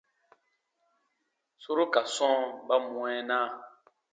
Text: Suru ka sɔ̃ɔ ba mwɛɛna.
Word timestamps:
Suru 1.61 1.85
ka 1.93 2.01
sɔ̃ɔ 2.15 2.35
ba 2.67 2.75
mwɛɛna. 2.91 3.39